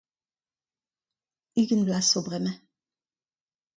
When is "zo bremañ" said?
2.07-2.57